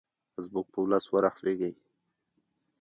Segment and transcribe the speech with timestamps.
[0.43, 1.71] زموږ په ولس ورحمیږې.